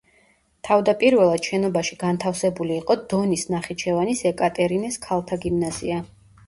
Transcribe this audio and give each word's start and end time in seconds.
თავდაპირველად 0.67 1.49
შენობაში 1.49 1.99
განთავსებული 2.05 2.75
იყო 2.79 2.99
დონის 3.15 3.47
ნახიჩევანის 3.57 4.27
ეკატერინეს 4.35 5.03
ქალთა 5.09 5.45
გიმნაზია. 5.47 6.03